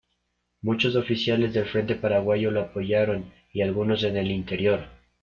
[0.63, 4.87] Muchos oficiales del frente paraguayo lo apoyaron, y algunos en el interior.